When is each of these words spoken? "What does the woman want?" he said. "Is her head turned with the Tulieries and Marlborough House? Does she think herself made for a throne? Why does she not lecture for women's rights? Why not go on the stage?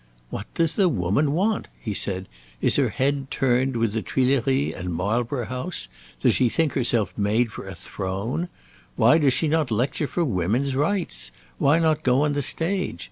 "What 0.31 0.51
does 0.55 0.73
the 0.73 0.89
woman 0.89 1.31
want?" 1.31 1.67
he 1.79 1.93
said. 1.93 2.27
"Is 2.59 2.77
her 2.77 2.89
head 2.89 3.29
turned 3.29 3.75
with 3.77 3.93
the 3.93 4.01
Tulieries 4.01 4.73
and 4.73 4.91
Marlborough 4.91 5.45
House? 5.45 5.87
Does 6.21 6.33
she 6.33 6.49
think 6.49 6.73
herself 6.73 7.15
made 7.15 7.51
for 7.51 7.67
a 7.67 7.75
throne? 7.75 8.49
Why 8.95 9.19
does 9.19 9.33
she 9.33 9.47
not 9.47 9.69
lecture 9.69 10.07
for 10.07 10.25
women's 10.25 10.73
rights? 10.75 11.29
Why 11.59 11.77
not 11.77 12.01
go 12.01 12.23
on 12.23 12.33
the 12.33 12.41
stage? 12.41 12.99